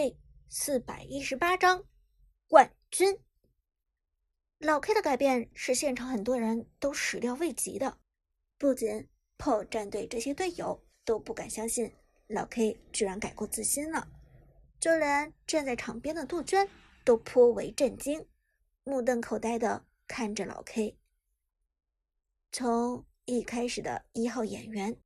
[0.00, 0.16] 第
[0.48, 1.84] 四百一十八章
[2.48, 3.20] 冠军。
[4.58, 7.98] 老 K 的改变是现场很多人都始料未及的，
[8.56, 11.92] 不仅 PO 战队这些队友都不敢相信
[12.28, 14.08] 老 K 居然改过自新了，
[14.80, 16.66] 就连站在场边的杜鹃
[17.04, 18.26] 都颇为震惊，
[18.84, 20.96] 目瞪口呆的看着老 K。
[22.50, 24.98] 从一开始的一号演员，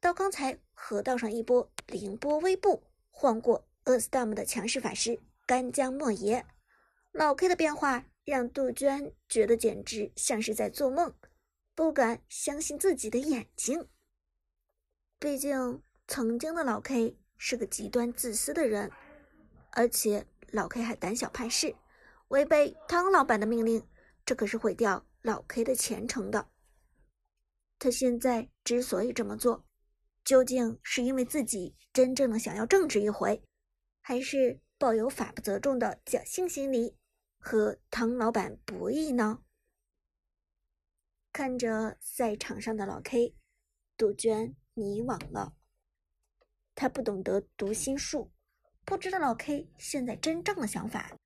[0.00, 3.66] 到刚才河道上一波凌波微步晃过。
[3.86, 6.46] 厄斯达姆的强势法师干将莫邪，
[7.12, 11.14] 老 K 的变化让杜鹃觉得简直像是在做梦，
[11.74, 13.86] 不敢相信自己的眼睛。
[15.18, 18.90] 毕竟曾经的老 K 是个极端自私的人，
[19.72, 21.74] 而且老 K 还胆小怕事，
[22.28, 23.86] 违背汤老板的命令，
[24.24, 26.48] 这可是毁掉老 K 的前程的。
[27.78, 29.66] 他现在之所以这么做，
[30.24, 33.42] 究竟是因为自己真正的想要正直一回？
[34.06, 36.94] 还是抱有法不责众的侥幸心理，
[37.38, 39.42] 和唐老板博弈呢？
[41.32, 43.34] 看着赛场上的老 K，
[43.96, 45.56] 杜鹃迷惘了。
[46.74, 48.30] 他不懂得读心术，
[48.84, 51.16] 不知道老 K 现在真正的想法。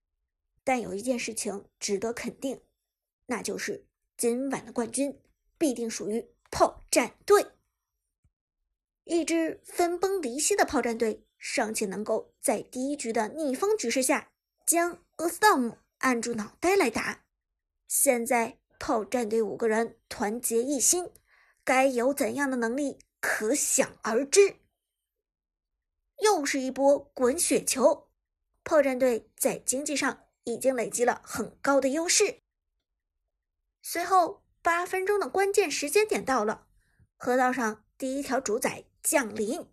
[0.63, 2.63] 但有一件事情值得肯定，
[3.27, 5.21] 那就是今晚的冠军
[5.59, 7.45] 必定属于炮战队。
[9.03, 11.25] 一支分崩离析的炮战队。
[11.39, 14.33] 尚且能够在第一局的逆风局势下
[14.67, 17.25] 将厄斯道姆按住脑袋来打，
[17.87, 21.11] 现在炮战队五个人团结一心，
[21.65, 24.57] 该有怎样的能力可想而知。
[26.21, 28.11] 又是一波滚雪球，
[28.65, 32.41] 炮战队在经济上已经累积了很高的优势。
[33.81, 36.67] 随后八分钟的关键时间点到了，
[37.17, 39.69] 河道上第一条主宰降临。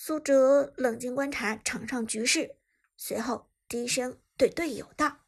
[0.00, 2.56] 苏哲冷静观察场上局势，
[2.96, 5.26] 随后低声对队友道：“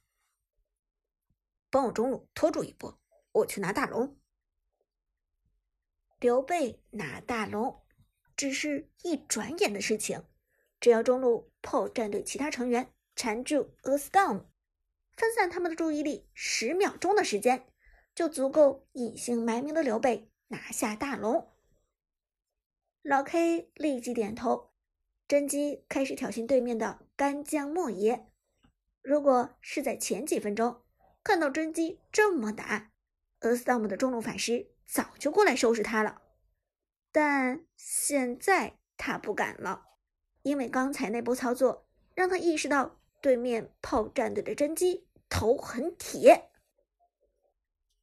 [1.68, 3.00] 帮我中路拖住一波，
[3.32, 4.16] 我去拿大龙。”
[6.20, 7.82] 刘备拿大龙
[8.36, 10.24] 只是一转眼的事情，
[10.78, 14.46] 只要中路炮战队其他成员缠住 A Storm，
[15.16, 17.66] 分散他们的注意力，十秒钟的时间
[18.14, 21.52] 就足够隐姓埋名的刘备拿下大龙。
[23.02, 24.72] 老 K 立即点头，
[25.26, 28.26] 甄姬开始挑衅对面的干将莫邪。
[29.00, 30.82] 如果是在前几分钟
[31.24, 32.92] 看到甄姬这么打，
[33.40, 36.20] 厄斯道姆的中路法师早就过来收拾他了。
[37.10, 39.86] 但现在他不敢了，
[40.42, 46.50] 因为刚才那波操作让他意识到对面炮战队的甄姬头很铁。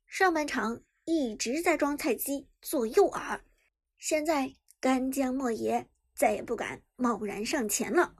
[0.07, 3.41] 上半场一直在装菜鸡做诱饵，
[3.99, 4.55] 现在。
[4.87, 8.15] 干将莫邪再也不敢贸然上前了。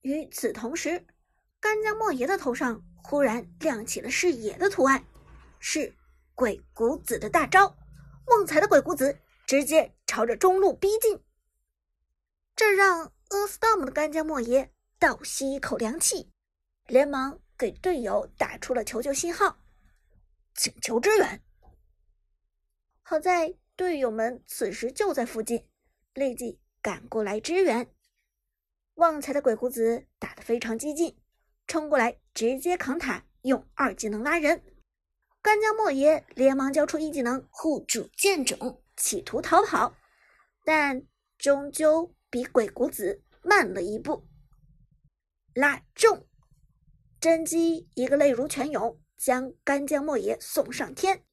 [0.00, 1.06] 与此同时，
[1.60, 5.04] 干将莫邪的头上忽然亮起了视野的图案，
[5.60, 5.94] 是
[6.34, 7.78] 鬼谷子的大招。
[8.26, 11.22] 旺财的鬼谷子直接朝着中路逼近，
[12.56, 16.28] 这让阿斯道姆的干将莫邪倒吸一口凉气，
[16.86, 19.60] 连忙给队友打出了求救信号，
[20.56, 21.40] 请求支援。
[23.02, 23.59] 好在。
[23.80, 25.66] 队友们此时就在附近，
[26.12, 27.90] 立即赶过来支援。
[28.96, 31.18] 旺财的鬼谷子打得非常激进，
[31.66, 34.62] 冲过来直接扛塔，用二技能拉人。
[35.40, 39.96] 干将莫邪连忙交出一技能护主剑种，企图逃跑，
[40.62, 41.06] 但
[41.38, 44.28] 终究比鬼谷子慢了一步。
[45.54, 46.28] 拉中，
[47.18, 51.24] 甄姬一个泪如泉涌，将干将莫邪送上天。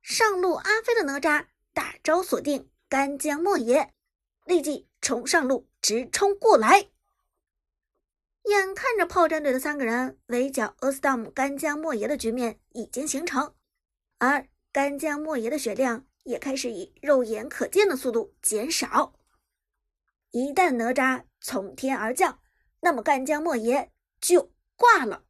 [0.00, 1.48] 上路阿飞的哪吒。
[1.74, 3.92] 大招锁定干将莫邪，
[4.44, 6.88] 立即冲上路直冲过来。
[8.44, 13.54] 眼看着炮战队的三个人围剿厄斯道姆干将莫邪的局面已经形成，
[14.18, 19.14] 而干将莫邪的血量也开始以肉眼可见的速度减少。
[20.30, 22.38] 一旦哪吒从天而降，
[22.80, 23.90] 那么干将莫邪
[24.20, 25.24] 就挂了。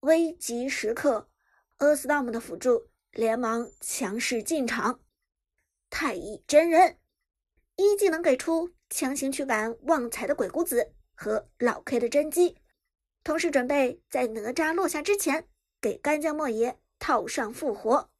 [0.00, 1.30] 危急时刻，
[1.78, 2.89] 厄斯道姆的辅助。
[3.12, 5.00] 连忙强势进场，
[5.90, 6.98] 太乙真人
[7.76, 12.56] 一技能给出，强行驱赶旺财的鬼谷子和老 K 的真姬，
[13.24, 15.48] 同时准备在哪吒落下之前
[15.80, 18.10] 给干将莫邪套上复活。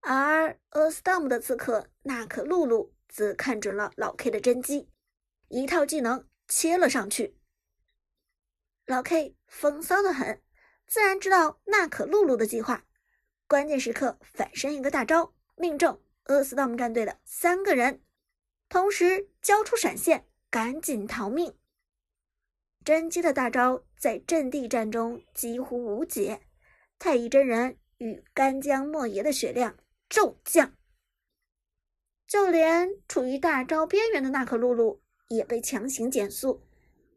[0.00, 4.88] 而 A Storm 的刺客娜可露露则看准了老 K 的真姬，
[5.48, 7.38] 一套技能切了上去。
[8.86, 10.42] 老 K 风骚的很，
[10.86, 12.84] 自然知道娜可露露的计划。
[13.54, 18.02] 关键时刻反身一个大招，命中厄斯道姆战队的三个人，
[18.68, 21.54] 同时交出闪现，赶紧逃命。
[22.84, 26.40] 甄姬的大招在阵地战中几乎无解，
[26.98, 29.76] 太乙真人与干将莫邪的血量
[30.08, 30.74] 骤降，
[32.26, 36.66] 就连处于大招边缘的那颗露露也被强行减速，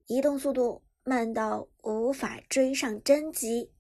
[0.05, 3.71] 移动速度慢到无法追上甄姬。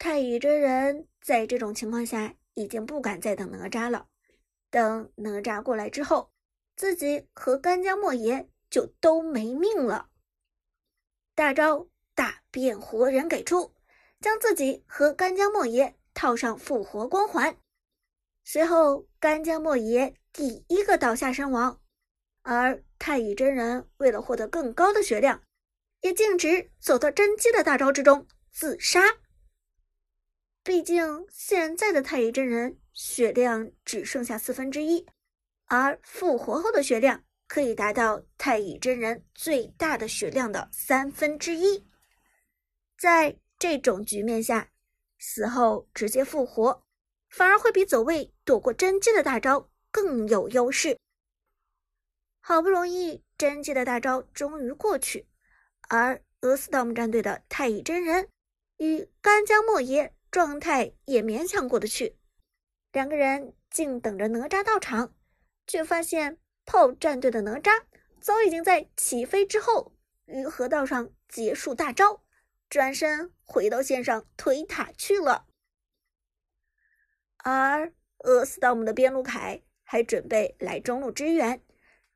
[0.00, 4.06] 太乙真人在这种情况下已经不敢再等哪吒了。
[4.70, 6.32] 等哪吒过来之后，
[6.74, 10.08] 自己和干将莫邪就都没命了。
[11.34, 13.74] 大招大变活人给出，
[14.20, 17.58] 将自己和干将莫邪套上复活光环。
[18.42, 21.78] 随后，干将莫邪第一个倒下身亡，
[22.40, 25.42] 而太乙真人为了获得更高的血量，
[26.00, 29.02] 也径直走到甄姬的大招之中自杀。
[30.70, 35.04] 毕竟现在的太乙真人血量只剩下四分之一，
[35.64, 41.84] 而复活后的血量可以达到太乙真人最大的血量的三分之一。
[42.96, 44.70] 在这种局面下，
[45.18, 46.84] 死后直接复活，
[47.28, 50.96] 反而会比走位躲过甄姬的大招更有优势。
[52.38, 55.26] 好不容易甄姬的大招终于过去，
[55.88, 58.28] 而 Storm 战队的太乙真人
[58.76, 60.14] 与干将莫邪。
[60.30, 62.16] 状态也勉强过得去，
[62.92, 65.14] 两个人静等着哪吒到场，
[65.66, 67.82] 却发现炮战队的哪吒
[68.20, 69.96] 早已经在起飞之后
[70.26, 72.22] 于河道上结束大招，
[72.68, 75.48] 转身回到线上推塔去了。
[77.38, 81.64] 而厄斯道姆的边路凯还准备来中路支援，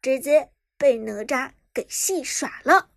[0.01, 2.91] 直接被哪吒给戏耍了。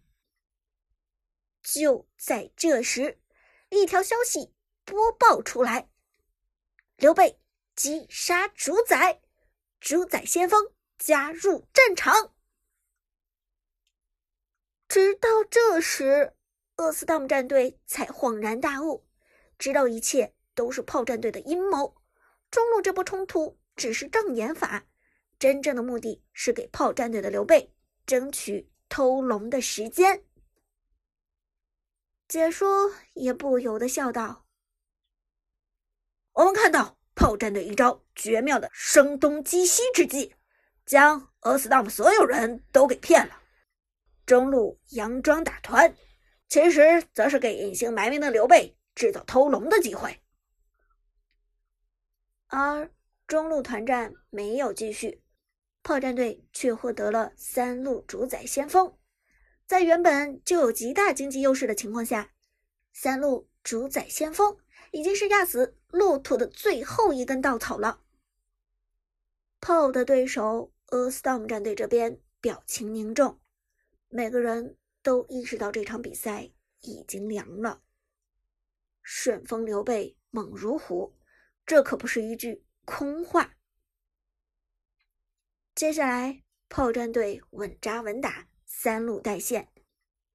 [1.63, 3.19] 就在这时，
[3.69, 4.53] 一条消息。
[4.87, 5.89] 播报出来，
[6.95, 7.41] 刘备
[7.75, 9.21] 击杀主宰，
[9.81, 12.33] 主宰先锋加入战场。
[14.87, 16.33] 直到这时，
[16.77, 19.05] 厄斯道姆战队才恍然大悟，
[19.59, 21.97] 知道一切都是炮战队的阴谋。
[22.49, 24.87] 中路这波冲突只是障眼法，
[25.37, 27.75] 真正的目的是给炮战队的刘备
[28.05, 30.23] 争取偷龙的时间。
[32.29, 34.46] 解说也不由得笑道。
[36.37, 40.35] 我们看到炮战队一招绝妙的声东击西之计，
[40.85, 43.41] 将 Storm 所有人都给骗了。
[44.23, 45.95] 中路佯装打团，
[46.47, 50.21] 其实则是给隐姓埋名的刘备制造偷龙的机会。
[52.49, 52.91] 而
[53.25, 55.23] 中路团战没有继续，
[55.81, 58.95] 炮战队却获得了三路主宰先锋。
[59.65, 62.29] 在原本就有极大经济优势的情况下，
[62.93, 64.55] 三路主宰先锋。
[64.91, 68.01] 已经是压死骆驼的最后一根稻草了。
[69.59, 73.39] 炮的对手 A Storm 战队这边表情凝重，
[74.09, 76.51] 每个人都意识到这场比赛
[76.81, 77.81] 已经凉了。
[79.01, 81.15] 顺风刘备猛如虎，
[81.65, 83.55] 这可不是一句空话。
[85.73, 89.69] 接下来，炮战队稳扎稳打，三路带线，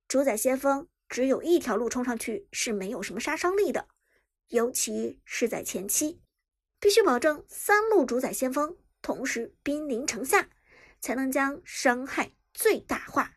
[0.09, 3.89] 主宰先锋只有一条路冲上去是没有什么杀伤力的。
[4.53, 6.21] 尤其是在前期，
[6.79, 10.51] 必须保证三路主宰先锋同时兵临城下，
[11.01, 13.33] 才能将伤害最大化。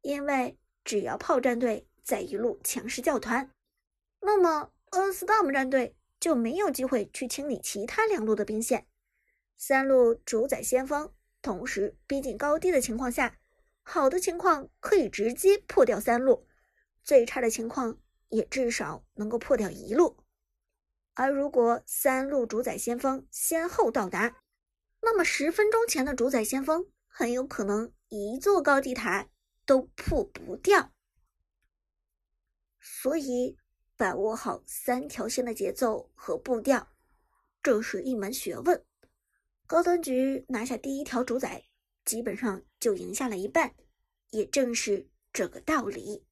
[0.00, 3.50] 因为只要炮战队在一路强势叫团，
[4.20, 8.86] 那么 A Storm 战队就没有机会去清理其他两路的兵线。
[9.58, 13.38] 三路主宰先锋同时逼近高地的情况下，
[13.82, 16.46] 好的情况可以直接破掉三路，
[17.04, 17.98] 最差的情况。
[18.28, 20.16] 也至少能够破掉一路，
[21.14, 24.42] 而如果三路主宰先锋先后到达，
[25.00, 29.28] 那么十分钟前的主宰先锋很有可能一座高地塔
[29.64, 30.92] 都破不掉。
[32.80, 33.56] 所以，
[33.96, 36.88] 把握好三条线的节奏和步调，
[37.62, 38.84] 这是一门学问。
[39.66, 41.64] 高端局拿下第一条主宰，
[42.04, 43.74] 基本上就赢下了一半，
[44.30, 46.25] 也正是这个道理。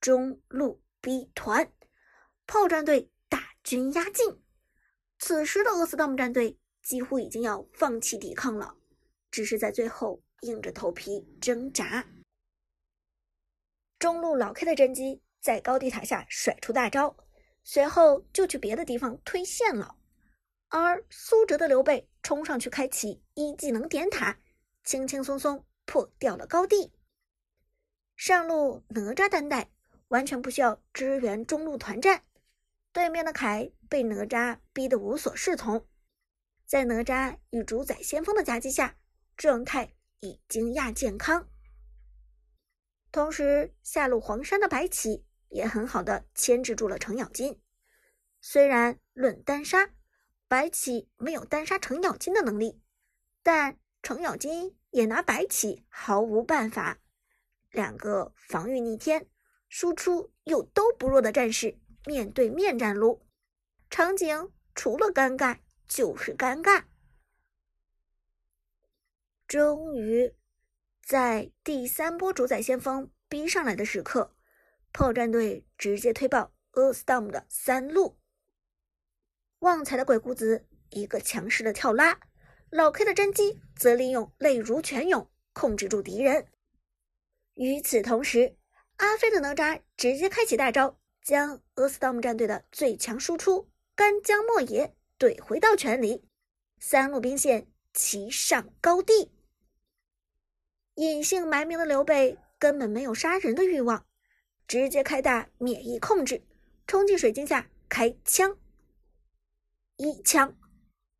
[0.00, 1.72] 中路 B 团
[2.46, 4.40] 炮战队大军压境，
[5.18, 8.76] 此时的厄斯道姆战队几乎已经要放弃抵抗了，
[9.30, 12.06] 只是在最后硬着头皮挣扎。
[13.98, 17.16] 中路老 K 的甄姬在高地塔下甩出大招，
[17.64, 19.96] 随后就去别的地方推线了，
[20.68, 24.38] 而苏哲的刘备冲上去开启一技能点塔，
[24.84, 26.92] 轻轻松松破掉了高地。
[28.14, 29.70] 上路哪吒单带。
[30.08, 32.22] 完全不需要支援中路团战，
[32.92, 35.86] 对面的凯被哪吒逼得无所适从。
[36.64, 38.96] 在哪吒与主宰先锋的夹击下，
[39.36, 41.48] 状态已经亚健康。
[43.12, 47.60] 同时，下路黄山的白起也很好的牵制住了程咬金。
[48.40, 49.90] 虽然论单杀，
[50.48, 52.80] 白起没有单杀程咬金的能力，
[53.42, 56.98] 但程咬金也拿白起毫无办法。
[57.70, 59.26] 两个防御逆天、
[59.78, 63.20] 输出又都不弱的战士面对面战撸，
[63.90, 66.84] 场景除了尴尬就是尴尬。
[69.46, 70.32] 终于，
[71.02, 74.34] 在第三波主宰先锋逼上来的时刻，
[74.94, 78.16] 炮战队直接推爆 A Storm 的三路。
[79.58, 82.18] 旺财的鬼谷子一个强势的跳拉，
[82.70, 86.48] 老 K 的甄姬则利用泪如泉涌控制住敌人。
[87.52, 88.55] 与此同时，
[88.96, 96.28] 阿飞的哪吒直接开启大招，将 A Storm 战队的最强输出干将莫邪怼回到泉里，
[96.78, 99.32] 三路兵线齐上高地。
[100.94, 104.06] 隐姓埋名的刘备根本没有杀人的欲望，
[104.66, 106.42] 直接开大免疫控制，
[106.86, 108.56] 冲进水晶下开枪，
[109.96, 110.56] 一枪、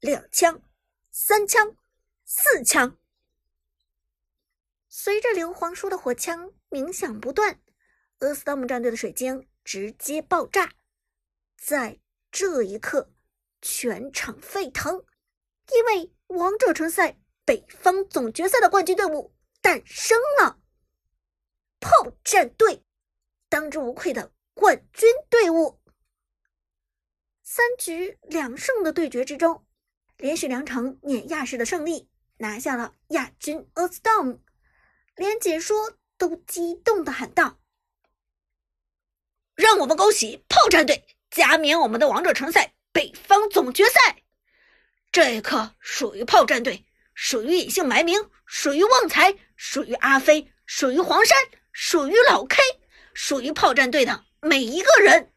[0.00, 0.62] 两枪、
[1.10, 1.76] 三枪、
[2.24, 2.96] 四枪。
[4.88, 7.58] 随着刘皇叔的火枪鸣响不断
[8.18, 10.74] ，A Storm 战队的水晶直接爆炸。
[11.56, 11.98] 在
[12.30, 13.14] 这一刻，
[13.62, 15.02] 全场沸腾，
[15.72, 20.60] 因为王者城赛北方总决赛的冠军队伍诞生了——
[21.80, 21.90] 炮
[22.22, 22.84] 战队，
[23.48, 25.80] 当之无愧的冠军队伍。
[27.42, 29.66] 三局两胜的对决之中，
[30.18, 34.40] 连续两场碾压式的胜利，拿下了亚军 A Storm。
[35.14, 37.58] 连解说都激动的喊道
[39.54, 44.22] ：“让我们恭喜炮战队加冕我们的王者城赛北方总决赛！
[45.12, 51.36] 这一刻属于炮战队，属于隐姓埋名，属于旺财，属于阿飞，属于黄山，
[51.72, 52.62] 属于老 K，
[53.14, 55.32] 属于炮战队的每一个人！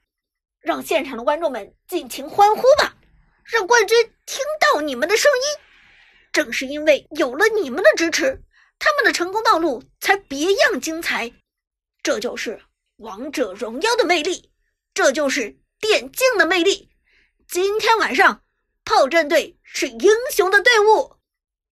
[0.59, 2.97] 让现场的观众们尽情欢呼吧，
[3.45, 5.61] 让冠军听到你们的声音！
[6.31, 8.43] 正是因为有了你们的支持。”
[8.79, 11.31] 他们的成功道路才别样精彩，
[12.01, 12.61] 这就是
[12.95, 14.49] 王者荣耀的魅力，
[14.93, 16.89] 这就是电竞的魅力。
[17.47, 18.43] 今天晚上，
[18.85, 21.18] 炮战队是英雄的队伍。